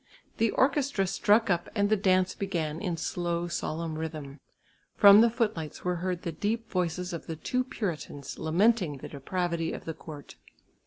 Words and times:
The 0.37 0.49
orchestra 0.49 1.05
struck 1.05 1.51
up 1.51 1.69
and 1.75 1.87
the 1.91 1.95
dance 1.95 2.33
began 2.33 2.81
in 2.81 2.97
slow 2.97 3.47
solemn 3.47 3.99
rhythm. 3.99 4.39
From 4.95 5.21
the 5.21 5.29
footlights 5.29 5.83
were 5.83 5.97
heard 5.97 6.23
the 6.23 6.31
deep 6.31 6.71
voices 6.71 7.13
of 7.13 7.27
the 7.27 7.35
two 7.35 7.63
Puritans 7.63 8.39
lamenting 8.39 8.97
the 8.97 9.09
depravity 9.09 9.71
of 9.73 9.85
the 9.85 9.93
court. 9.93 10.37